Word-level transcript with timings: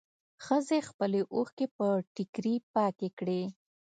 ښځې 0.45 0.79
خپلې 0.89 1.21
اوښکې 1.33 1.67
په 1.77 1.87
ټيکري 2.15 2.55
پاکې 2.73 3.09
کړې. 3.19 3.41